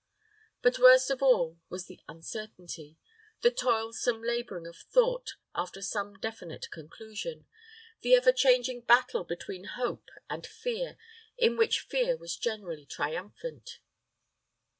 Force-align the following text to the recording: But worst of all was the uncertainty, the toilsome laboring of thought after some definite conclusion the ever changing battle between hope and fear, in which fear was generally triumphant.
But 0.63 0.79
worst 0.79 1.11
of 1.11 1.21
all 1.21 1.59
was 1.69 1.85
the 1.85 1.99
uncertainty, 2.09 2.97
the 3.41 3.51
toilsome 3.51 4.23
laboring 4.23 4.65
of 4.65 4.75
thought 4.75 5.35
after 5.53 5.79
some 5.79 6.17
definite 6.17 6.71
conclusion 6.71 7.45
the 7.99 8.15
ever 8.15 8.31
changing 8.31 8.81
battle 8.81 9.23
between 9.23 9.65
hope 9.77 10.09
and 10.27 10.43
fear, 10.43 10.97
in 11.37 11.55
which 11.55 11.81
fear 11.81 12.17
was 12.17 12.35
generally 12.35 12.87
triumphant. 12.87 13.77